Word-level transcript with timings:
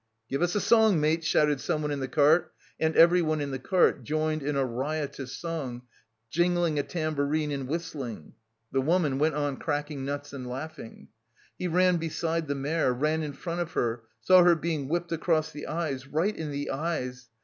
"Give 0.31 0.41
us 0.41 0.55
a 0.55 0.59
song, 0.59 0.99
mates," 0.99 1.27
shouted 1.27 1.61
someone 1.61 1.91
in 1.91 1.99
the 1.99 2.07
cart 2.07 2.55
and 2.79 2.95
everyone 2.95 3.39
in 3.39 3.51
the 3.51 3.59
cart 3.59 4.03
joined 4.03 4.41
in 4.41 4.55
a 4.55 4.65
riotous 4.65 5.33
song, 5.37 5.83
jingling 6.31 6.79
a 6.79 6.81
tambourine 6.81 7.51
and 7.51 7.67
whistling. 7.67 8.33
The 8.71 8.81
woman 8.81 9.19
went 9.19 9.35
on 9.35 9.57
cracking 9.57 10.03
nuts 10.03 10.33
and 10.33 10.47
laughing.... 10.49 11.09
He 11.55 11.67
ran 11.67 11.97
beside 11.97 12.47
the 12.47 12.55
mare, 12.55 12.91
ran 12.91 13.21
in 13.21 13.33
front 13.33 13.61
of 13.61 13.73
her, 13.73 14.01
saw 14.19 14.43
her 14.43 14.55
being 14.55 14.87
whipped 14.87 15.11
across 15.11 15.51
the 15.51 15.67
eyes, 15.67 16.07
right 16.07 16.35
in 16.35 16.49
the 16.49 16.71
eyes! 16.71 17.29